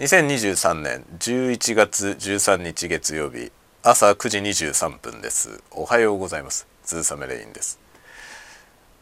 [0.00, 3.52] 2023年11月13日月曜日
[3.82, 5.62] 朝9時23分です。
[5.70, 6.66] おはようございます。
[6.84, 7.78] ズーサメレインです。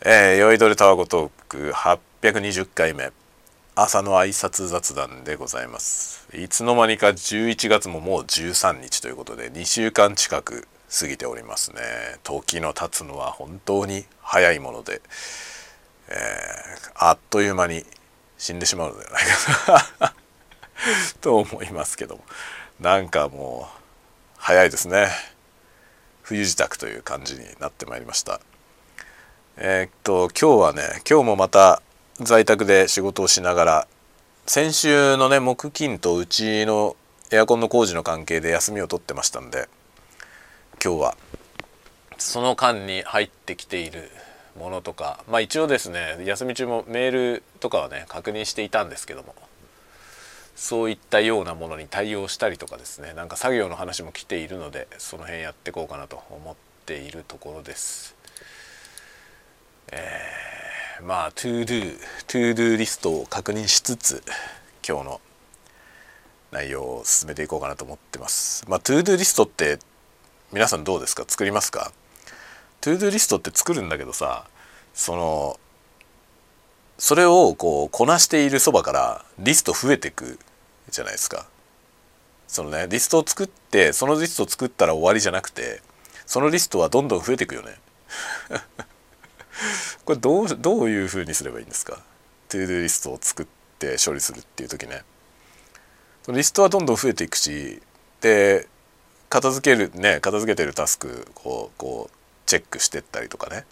[0.05, 3.13] えー、酔いどれタワゴトーク820回目。
[3.77, 6.27] 朝の挨拶雑談でございます。
[6.37, 11.81] いつの間にか11月ももう13日ということで2週間近く過ぎておりますね。
[12.25, 15.01] 時の経つのは本当に早いもので、
[16.09, 17.85] えー、あっという間に
[18.37, 20.18] 死んでしまうのではないかな。
[21.21, 22.25] と思いますけども。
[22.81, 23.79] なんかもう
[24.37, 25.09] 早いですね。
[26.23, 28.41] 冬支度という感じになってまいりました。
[29.57, 31.83] えー、っと今日はね今日もまた
[32.21, 33.89] 在宅で仕事をしながら
[34.47, 36.97] 先週のね木金とうちの
[37.33, 39.69] エアコンの工事の関係で休みを取ってましたんで
[40.83, 41.17] 今日は
[42.19, 44.11] その間に入ってきている
[44.57, 49.35] ものとかまあ一応ですね休み中もメールとかはね確認していたんですけども
[50.61, 58.17] そういったようなものに対応したりとかですねなんか作業の話も来ているのでその辺やっていこうかなと思っているところです。
[59.93, 64.21] えー、まあ ToDo ToDo リストを確認しつつ
[64.87, 65.21] 今日の
[66.51, 68.65] 内容を進めていこうかなと思ってます。
[68.69, 69.79] まあ ToDo リストって
[70.53, 71.25] 皆さんどうですか？
[71.27, 71.93] 作りますか
[72.81, 74.45] ?ToDo リストって作るんだけどさ
[74.93, 75.61] その
[76.99, 80.41] それをこうこなしているそばからリスト増えてく
[80.91, 81.47] じゃないですか。
[82.47, 85.83] そのねリストを作ってそのリストを作ったら終わりじゃなくて
[86.25, 87.75] そのリストはどんどん増えていくよね。
[90.05, 92.03] これどうどういうふうにすればいいんですか？
[92.49, 93.47] ToDo リストを作っ
[93.79, 95.03] て処理するっていう時ね。
[96.29, 97.81] リストはどんどん増えていくし
[98.21, 98.67] で
[99.29, 102.17] 片付けるね片付けてるタスクをこう
[102.47, 103.65] チェックしてったりとかね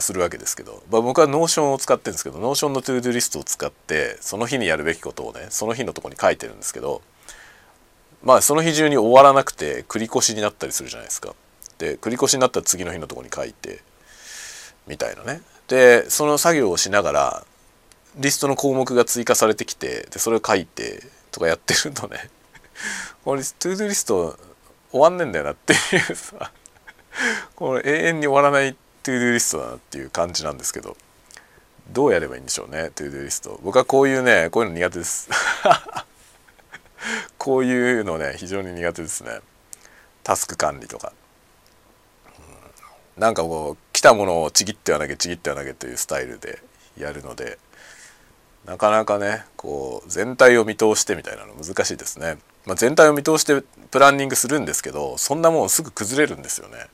[0.00, 7.02] するわけですけど、まあ、僕はノーションを使ってるんですけどノーションの ToDo リストを使ってその日にやるべきことをねその日のとこに書いてるんですけど
[8.22, 11.34] まあその日中に終わらなくて繰り越しになったりするじゃないですか。
[11.78, 13.80] で繰り越しになったら次の日のとこに書いて
[14.86, 15.42] みたいなね。
[15.68, 17.44] でその作業をしながら
[18.16, 22.30] リストの項目が追加されてきてでそれを書いてとかやってるとね
[23.24, 24.38] これ ToDo リスト
[24.90, 26.52] 終わんねえんだよなっていうさ
[27.54, 30.96] これ永遠に終わらない ToDo リストだなっていう感じなんですけど
[31.92, 33.60] どうやればいいんでしょうね ToDo リスト。
[33.62, 35.28] 僕はこういうねこういうの苦手です。
[37.38, 39.38] こういうのね非常に苦手ですね。
[40.24, 41.12] タスク管理とか、
[43.16, 46.60] うん、なんかこう来たものをちぎっては投げちぎっては投げというスタイルで
[46.98, 47.60] やるので
[48.64, 53.62] なかなかねこう全体を見通してみたいなの難しいですね、まあ、全体を見通して
[53.92, 56.88] プランニングするんですけどそんなもんすぐ崩れるんですよね。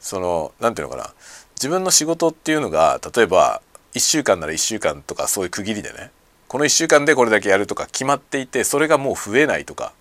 [0.00, 1.12] その何ていうのかな
[1.56, 3.62] 自分の仕事っていうのが例えば
[3.94, 6.10] 1週間なら1週間とかそういう区切りでね
[6.46, 9.92] この1週間でこれだけやるとか決まっていてそれがもう増えないとか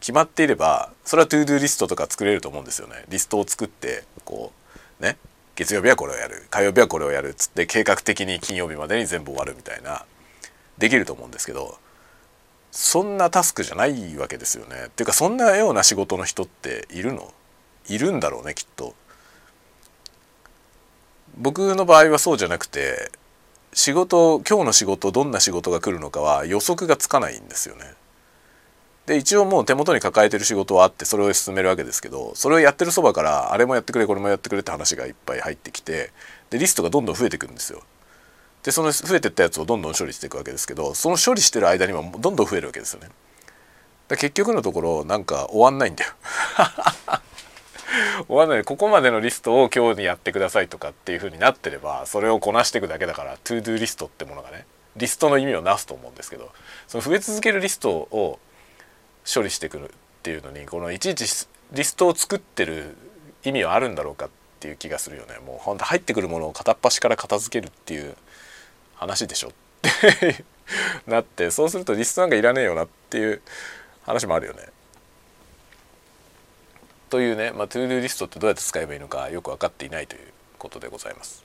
[0.00, 3.04] 決まっていればそれは ToDo リストとか作れると思うんですよね。
[3.08, 4.52] リストを作ってこ
[5.00, 5.16] うね
[5.56, 10.04] 月曜日はこれをやる火曜日はこれをやるっつって計画的に金曜日までに全部終わるみたいな
[10.78, 11.76] できると思うんですけど
[12.70, 14.84] そんなタスクじゃないわけですよね。
[14.86, 17.32] っていうかそんなような仕事の人っているの？
[17.88, 18.94] いるんだろうねきっと。
[21.38, 23.12] 僕の場合はそうじゃなくて
[23.72, 27.84] 仕事今日の仕事どんな仕事が来るのかは予測がつかないんですよね。
[29.06, 36.10] で一応もう手元に抱えてる仕事はあってそれを進めるわけですけどそれをやってるそばからあれもやってくれこれもやってくれって話がいっぱい入ってきて
[36.50, 37.82] でリストがどんどん増えてくるんですよ。
[38.64, 43.08] でその増えてったやつをどんどん処理していくわけですけどその処理してる間にもどんどん増えるわけですよね。
[44.10, 46.12] 結局のところなんか終わんないんだよ。
[48.26, 54.66] 終わらないここまでのリストを今日にやってくださいとかっていう風になってればそれをこなしていくだけだから ToDo リストってものがね
[54.96, 56.50] リストの意味をなすと思うんですけど
[56.86, 58.38] その増え続けるリストを
[59.32, 62.96] 処理してくるっていうのにこのいちいちリストを作ってる
[63.44, 64.28] 意味はあるんだろうかっ
[64.60, 68.16] ていう気がするよねもうほんと入ってくるものを片っ端から片付けるっていう
[68.96, 70.44] 話でしょって
[71.06, 73.40] なってそうするとリストなんかいらねえよなっていう
[74.04, 74.62] 話もあるよね。
[77.08, 80.22] というね、まあ、 ToDo リストってどうやって使えばいいのかよく分かっていないという
[80.58, 81.44] ことでございます。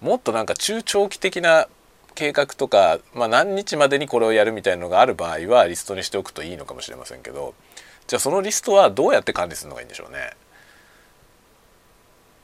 [0.00, 1.68] もっとなんか中長期的な
[2.14, 7.54] 計画とか、まあ、何日までにこれをやるみたいなのがある場合はリストにしておくといいのかもしれませんけど
[8.06, 10.32] じゃあそのリストはどうやって管理するのがいいんでしょうね。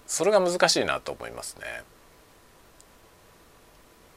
[0.07, 1.65] それが難しいなと思いますね。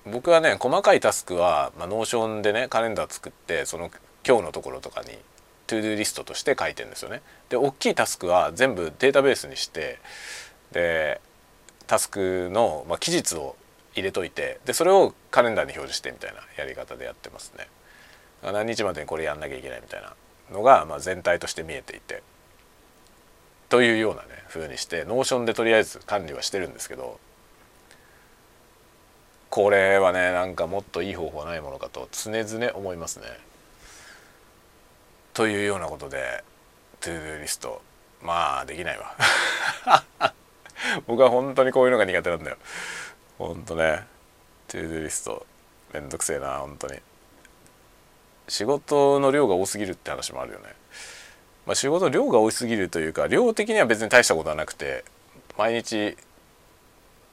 [0.06, 3.92] 僕はね細かいタスクは、まあ、 Notion でねカレンダー作ってその
[4.26, 5.18] 今日のところとかに
[5.72, 7.22] ToDo リストとして書いてるんですよね。
[7.50, 10.00] で大きいタスクは全部データベースにして
[10.74, 11.22] で
[11.88, 13.56] タスクの、まあ、期日を
[13.94, 17.68] 入れといてでそれをカレンダーに表示してみたいなやり方でやってますね。
[18.44, 20.14] 何日までにこれやんなきゃいけないみたいな
[20.52, 22.24] のが、まあ、全体として見えていて
[23.70, 27.20] というようなね風にして Notion でとりあえず管理はしてるんですけど
[29.50, 33.26] これはねなんかもっといい方法はないものかと常々思いますね。
[35.34, 36.44] というようなことで
[37.00, 37.82] ToDo リスト。
[38.22, 39.16] まあできないわ。
[41.08, 42.58] 僕は本当にこういうのが苦手なんだよ。
[43.38, 44.06] 本当ね。
[44.68, 45.46] ToDo リスト。
[45.94, 47.00] めんどくせえな本当に。
[48.48, 50.76] 仕事の量が多すぎるって話もあるよね。
[51.66, 55.04] まあ、仕事量が多すぎるというか量的には別に大したことはなくて
[55.58, 56.18] 毎日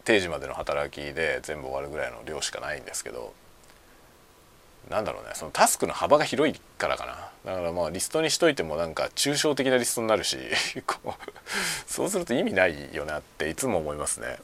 [0.04, 3.32] 定時までの働きで全部終わるぐらいの量しかないんですけど
[4.90, 7.06] なんだろうねそのタスクの幅が広いからか
[7.44, 10.38] なだからまあリストにしといてもなんか抽象的なリストになるし
[11.86, 14.38] そうすると意味ないよなっていつも思いますね。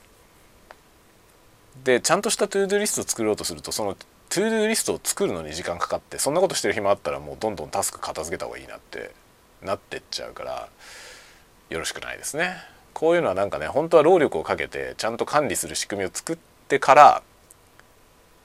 [1.82, 9.11] でちゃんとした ToDo リストを作ろうとするとその ToDo リストを作るのに時間かかってそんなことしてる暇あったらもうどんどんタスク片付けた方がいいなって
[9.62, 10.69] なってっちゃうから
[11.70, 12.56] よろしくないですね。
[12.93, 16.38] こういうのはなんかね本当は労力をかけてちゃんと管理する仕組みを作っ
[16.69, 17.23] てから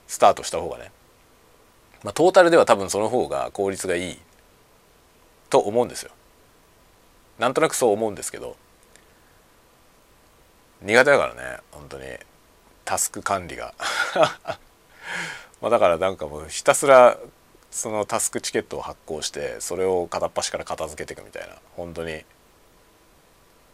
[0.08, 0.92] スタートした方がね
[2.04, 4.18] まあ、トータルでは多分その方が効率がいい
[5.50, 6.12] と思うんですよ。
[7.38, 8.58] なんとなくそう思うんですけど
[10.82, 12.06] 苦手だからね本当に。
[12.86, 13.76] タスク管理が。
[15.62, 17.18] まあだからなんかもうひたすら
[17.70, 21.56] そのタスクチケットを発行してそれを片っ端から片付けていくみたいな。
[21.76, 22.26] 本当に。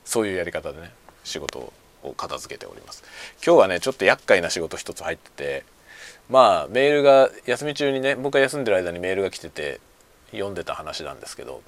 [0.04, 0.92] そういうやり方でね
[1.24, 1.71] 仕事
[2.04, 3.04] を片付けております。
[3.45, 5.66] 今日はねちょっと厄介な仕事一つ入ってて
[6.30, 9.80] まあメールが休み中にね僕が休んでる間にメールが来てて
[10.31, 11.62] 読んでた話なんですけど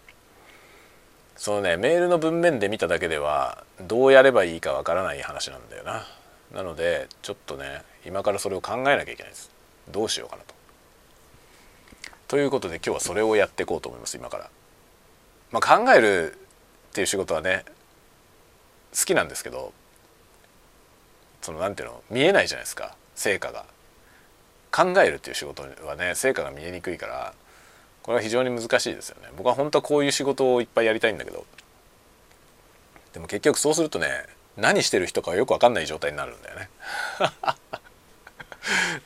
[1.36, 6.04] そのねメールの文面で見ただけではどうやればいいかわからない話なんだよな。
[6.54, 9.51] なのでちょっとね今からそれを考えなきゃいけないです。
[9.92, 10.56] どうしようかなと。
[12.27, 14.50] ということで今日はそれをやっていこうと思います今から。
[15.51, 16.33] まあ考える
[16.89, 17.63] っていう仕事はね
[18.98, 19.74] 好きなんですけど
[21.42, 22.95] そのなんていうの見えないじゃないですか。
[23.13, 23.65] 成果が。
[24.72, 27.34] 考えるっていう仕事はね成果が見えにくいから
[28.04, 29.28] これは非常に難しいですよね。
[29.36, 31.46] 僕は本当はこういう仕事をいっぱいやりたいんだけど。
[33.14, 34.08] でも結局そうするとね
[34.56, 36.69] 何してる人かはよく分かんない状態になるんだよね。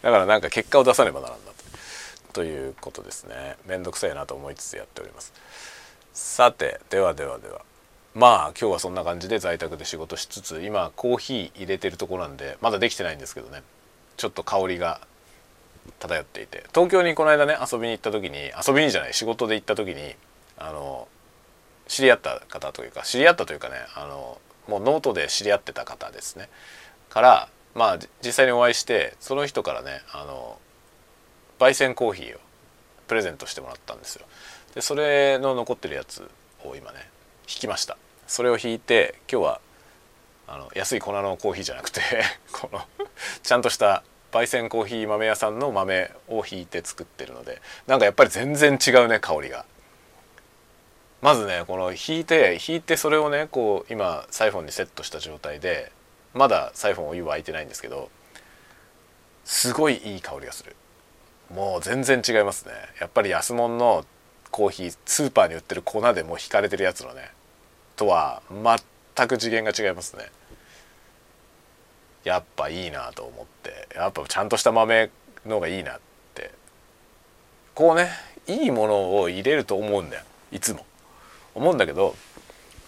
[0.01, 1.61] だからなんか結果を出さねばならんだと
[2.33, 3.57] ということですね。
[3.65, 5.33] めんどくさいなと思いつつやっております。
[6.13, 7.61] さてではではでは。
[8.13, 13.63] まあ今日はそんな感じで在宅で仕事しつつ今コーヒー入れてるところなんでまだできてないんですけどね。
[14.17, 15.01] ちょっと香りが
[16.01, 20.15] 漂っていて東京にこの間ね遊びに行った時に遊びにじゃない仕事で行った時に
[20.57, 21.07] あの
[21.87, 26.49] 知り合った方というか知り合ったというかねあのもうノートで知り合ってた方ですね。
[27.09, 30.57] からまあ実際にお会いしてその人からねあの
[31.59, 32.39] 焙煎コーヒーを
[33.07, 34.25] プレゼントしてもらったんですよ。
[34.73, 36.29] でそれの残ってるやつ
[36.63, 36.99] を今ね
[37.43, 37.97] 引きました。
[38.27, 39.61] それを引いて今日は
[40.47, 42.01] あの安い粉のコーヒーじゃなくて
[42.51, 42.81] この
[43.43, 49.65] ちゃんとした焙煎コーヒー豆屋さんの豆をひいて作ってるのでなんかやっぱり全然違うね香りが。
[51.21, 55.91] まずねこの引いて引いてそれをねこう今サイフォンにセットした状態で
[56.33, 58.09] まだサイフォンお湯は沸いてないんですけど
[59.43, 60.75] すごいいい香りがする。
[61.53, 62.73] もう全然違いますね。
[62.99, 64.05] やっぱり安物の
[64.51, 67.31] コーヒースーパーに売ってる粉でもう引かれてるやつのね
[67.95, 70.25] とは全く次元が違いますね。
[72.23, 75.09] やっぱいいなと思ってやっぱちゃんとした豆
[75.45, 75.99] の方がいいなっ
[76.35, 76.51] て。
[77.73, 78.09] こうね
[78.47, 80.85] いいものを入れると思うんだよいつも。
[81.53, 82.15] 思うんだけど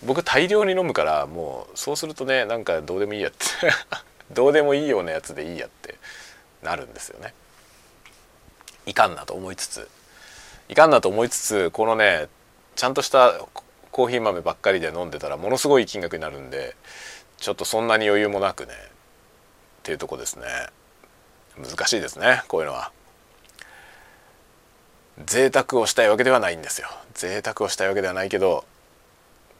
[0.06, 3.38] 僕大量に飲むからもうそうするとねなんかどうでもいいやって。
[4.32, 5.96] どうでもいいようなやつでいいやって
[6.62, 7.34] なるんですよね。
[8.86, 9.90] いかんなと思いつつ。
[10.70, 12.28] いかんなと思いつつこのね
[12.76, 13.34] ちゃんとした
[13.92, 16.76] コーヒー豆ばっかりで飲んでたらものすごい金額になるんで
[17.38, 18.74] ちょっとそんなに余裕もなくね
[19.84, 20.46] っていうとこですね。
[21.58, 22.92] 難しいですねこういうのは。
[25.26, 26.88] 贅沢をしたいわけではないんですよ。
[27.14, 28.64] 贅沢をしたいわけではないけど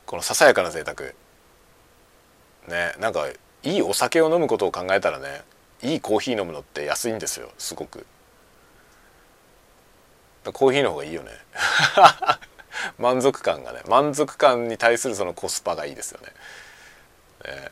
[0.06, 1.12] このささやかな贅沢。
[2.70, 3.28] ねなんか
[3.64, 5.42] いいお酒を飲むことを考えたらね
[5.82, 8.06] いいコーヒー飲むのって安いんですよすごく。
[10.54, 11.32] コーヒーの方がいいよね。
[12.98, 16.28] 満足感がね満足感に対するそのコスパがいいですよね。
[17.52, 17.72] ね。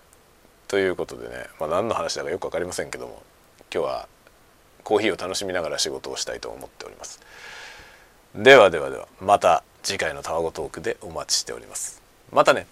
[0.71, 3.21] ということでね、まあ、何の話だかよく分かりませんけども
[3.73, 4.07] 今日は
[4.85, 7.19] コーヒーを楽しみながら仕事をしたいと思っております。
[8.33, 12.01] ではではではまた次回のタワゴトークでお待ちしております。
[12.31, 12.67] またね。